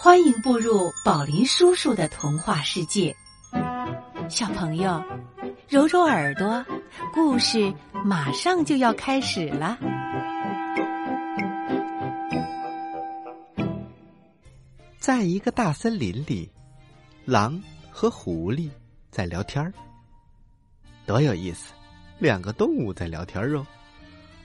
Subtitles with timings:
[0.00, 3.14] 欢迎步入宝林叔叔的童话世界，
[4.30, 5.02] 小朋友，
[5.68, 6.64] 揉揉耳朵，
[7.12, 7.74] 故事
[8.04, 9.76] 马上就要开始了。
[15.00, 16.48] 在一个大森林里，
[17.24, 17.60] 狼
[17.90, 18.70] 和狐狸
[19.10, 19.74] 在聊天儿，
[21.06, 21.72] 多有意思！
[22.20, 23.66] 两个动物在聊天儿哦，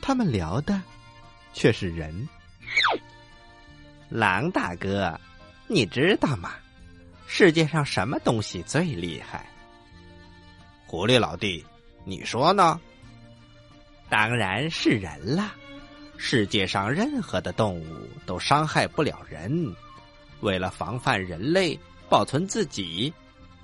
[0.00, 0.80] 他们聊的
[1.52, 2.28] 却是人。
[4.08, 5.20] 狼大哥，
[5.72, 6.50] 你知道吗？
[7.28, 9.46] 世界上什么东西最厉害？
[10.84, 11.64] 狐狸老弟，
[12.04, 12.80] 你说呢？
[14.08, 15.54] 当然是人啦！
[16.16, 19.72] 世界上任何的动物都伤害不了人。
[20.40, 21.78] 为了防范人类，
[22.08, 23.14] 保存自己，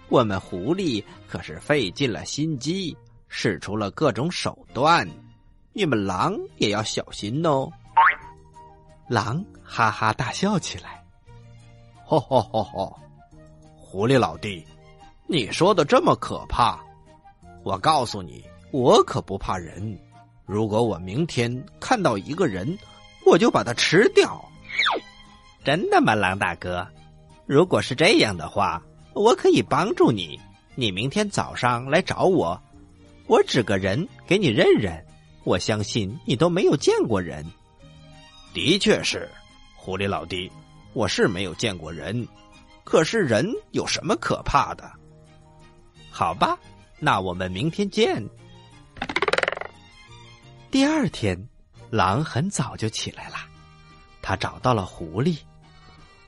[0.08, 2.96] 我们狐狸可是费尽了心机，
[3.28, 5.04] 使出了各种手段。
[5.72, 7.68] 你们狼也要小心哦！
[9.08, 10.95] 狼哈哈大笑起来，
[12.06, 12.96] 吼吼吼吼！
[13.74, 14.64] 狐狸老弟，
[15.26, 16.78] 你说的这么可怕？
[17.64, 19.98] 我告诉你，我可不怕人。
[20.44, 22.78] 如果我明天看到一个人，
[23.26, 24.40] 我就把他吃掉。
[25.64, 26.86] 真的吗，狼大哥？
[27.44, 28.80] 如果是这样的话，
[29.12, 30.38] 我可以帮助你。
[30.76, 32.60] 你明天早上来找我，
[33.26, 35.04] 我指个人给你认认。
[35.42, 37.44] 我相信你都没有见过人。
[38.54, 39.28] 的确是，
[39.74, 40.50] 狐狸老弟，
[40.96, 42.26] 我是没有见过人。
[42.82, 44.90] 可是人有什么可怕的？
[46.10, 46.58] 好吧，
[46.98, 48.26] 那我们明天见。
[50.70, 51.38] 第二天，
[51.90, 53.36] 狼很早就起来了，
[54.22, 55.38] 他找到了狐狸。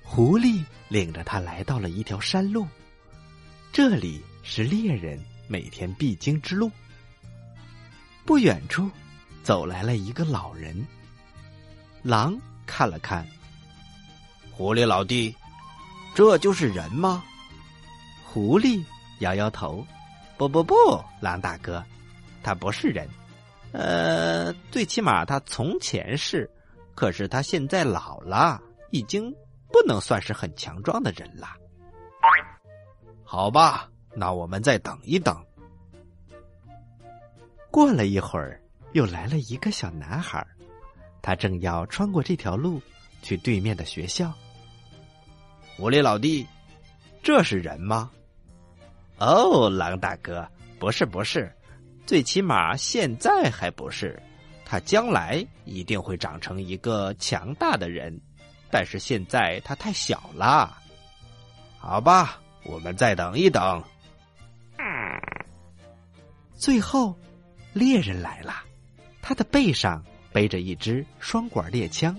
[0.03, 2.67] 狐狸领着他来到了一条山路，
[3.73, 6.71] 这里是猎人每天必经之路。
[8.27, 8.91] 不远处，
[9.43, 10.87] 走来了一个老人。
[12.03, 13.27] 狼看了看，
[14.59, 15.33] 狐狸老弟，
[16.17, 17.23] 这就是人吗？
[18.25, 18.85] 狐狸
[19.21, 19.87] 摇摇头，
[20.37, 20.75] 不不不，
[21.21, 21.81] 狼大哥，
[22.43, 23.09] 他不是人。
[23.71, 26.51] 呃，最起码他从前是，
[26.97, 28.61] 可是他现在老了，
[28.91, 29.33] 已经。
[29.71, 31.49] 不能算是很强壮的人了。
[33.23, 35.45] 好吧，那我们再等一等。
[37.71, 38.59] 过了一会儿，
[38.93, 40.45] 又来了一个小男孩，
[41.21, 42.81] 他正要穿过这条路
[43.21, 44.33] 去对面的学校。
[45.79, 46.45] 狐狸老弟，
[47.23, 48.11] 这是人吗？
[49.19, 50.45] 哦，狼大哥，
[50.77, 51.55] 不是不是，
[52.05, 54.21] 最起码现在还不是，
[54.65, 58.21] 他将来一定会长成一个强大的人。
[58.73, 60.77] 但是现在他太小了，
[61.79, 63.81] 好吧，我们再等一等。
[66.57, 67.17] 最后，
[67.73, 68.65] 猎人来了，
[69.23, 72.19] 他的背上背着一支双管猎枪，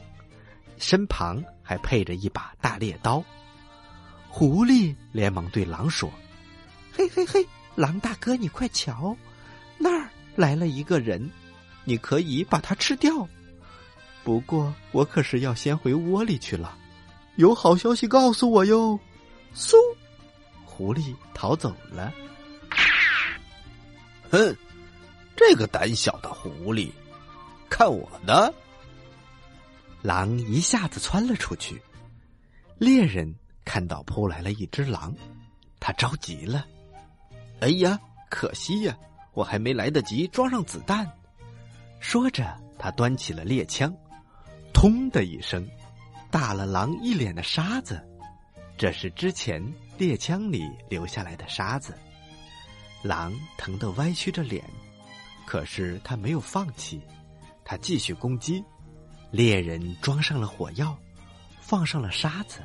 [0.77, 3.21] 身旁还配着一把大猎刀。
[4.29, 6.09] 狐狸连忙对狼说
[6.93, 7.45] ：“嘿嘿嘿，
[7.75, 9.15] 狼大哥，你快瞧，
[9.77, 11.29] 那儿来了一个人，
[11.83, 13.27] 你可以把他吃掉。”
[14.23, 16.77] 不过，我可是要先回窝里去了。
[17.35, 18.99] 有好消息告诉我哟！
[19.55, 19.75] 嗖，
[20.65, 22.13] 狐狸逃走了。
[24.29, 24.55] 哼，
[25.35, 26.91] 这个胆小的狐狸，
[27.69, 28.53] 看我的！
[30.01, 31.81] 狼一下子窜了出去。
[32.77, 33.33] 猎人
[33.65, 35.15] 看到扑来了一只狼，
[35.79, 36.65] 他着急了。
[37.61, 37.99] 哎呀，
[38.29, 38.97] 可惜呀，
[39.33, 41.09] 我还没来得及装上子弹。
[41.99, 43.93] 说着，他端起了猎枪。
[44.73, 45.67] 砰的一声，
[46.31, 48.01] 打了狼一脸的沙子。
[48.77, 49.61] 这是之前
[49.97, 51.93] 猎枪里留下来的沙子。
[53.03, 54.63] 狼疼得歪曲着脸，
[55.45, 57.01] 可是他没有放弃，
[57.65, 58.63] 他继续攻击。
[59.31, 60.97] 猎人装上了火药，
[61.59, 62.61] 放上了沙子，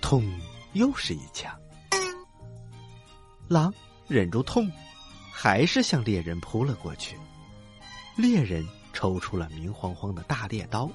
[0.00, 0.24] 痛，
[0.72, 1.54] 又是一枪。
[3.48, 3.72] 狼
[4.08, 4.70] 忍住痛，
[5.32, 7.18] 还是向猎人扑了过去。
[8.16, 10.90] 猎人抽出了明晃晃的大猎刀。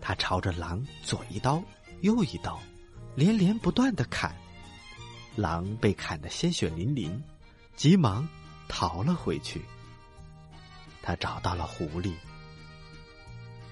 [0.00, 1.62] 他朝着狼左一刀，
[2.02, 2.60] 右一刀，
[3.14, 4.34] 连连不断的砍，
[5.34, 7.22] 狼被砍得鲜血淋淋，
[7.74, 8.28] 急忙
[8.68, 9.64] 逃了回去。
[11.02, 12.12] 他找到了狐狸，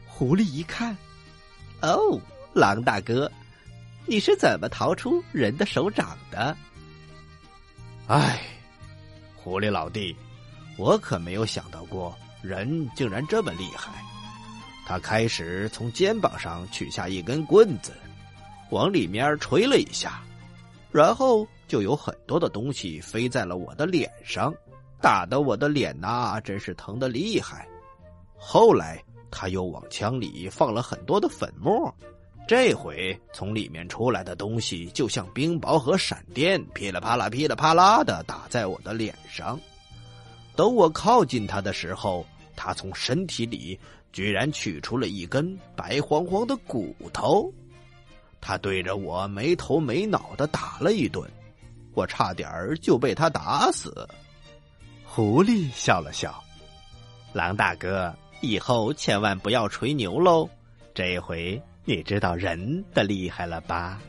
[0.07, 0.97] 狐狸一看，
[1.83, 2.19] 哦，
[2.53, 3.31] 狼大哥，
[4.06, 6.56] 你是怎么逃出人的手掌的？
[8.06, 8.39] 唉，
[9.35, 10.15] 狐狸老弟，
[10.77, 13.93] 我可没有想到过人竟然这么厉害。
[14.87, 17.95] 他开始从肩膀上取下一根棍子，
[18.71, 20.23] 往里面捶了一下，
[20.93, 24.55] 然后就有很多的东西飞在了我的脸上，
[25.00, 27.67] 打得我的脸呐，真是疼得厉害。
[28.37, 31.91] 后来他又往枪里放了很多的粉末，
[32.46, 39.58] 这回从里面出来的东西就像冰雹和闪电，噼里啪啦、噼里啪啦的打在我的脸上。
[40.55, 43.79] 等我靠近他的时候，他从身体里
[44.12, 47.50] 居然取出了一根白晃晃的骨头。
[48.43, 51.26] 他对着我没头没脑的打了一顿，
[51.94, 54.06] 我差点儿就被他打死。
[55.02, 56.44] 狐狸笑了笑
[57.32, 60.47] ：“狼大哥，以后千万不要吹牛喽！
[60.93, 64.01] 这回。”你知道人的厉害了吧？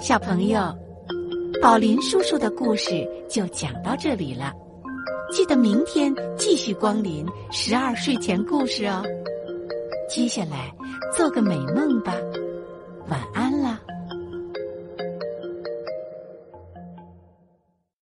[0.00, 0.76] 小朋友，
[1.62, 4.52] 宝林叔叔的故事就讲到这里了。
[5.30, 9.04] 记得明天继续光临十二睡前故事哦。
[10.08, 10.74] 接下来
[11.12, 12.14] 做个美梦吧，
[13.08, 13.75] 晚安了。